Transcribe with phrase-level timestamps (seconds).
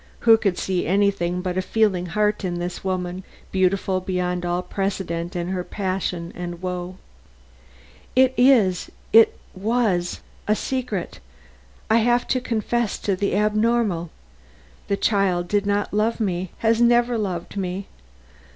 [0.21, 5.35] Who could see anything but a feeling heart in this woman, beautiful beyond all precedent
[5.35, 6.95] in her passion and her woe?
[8.15, 11.19] "It is it was a secret.
[11.87, 14.09] I have to confess to the abnormal.
[14.87, 17.85] The child did not love me; has never loved me.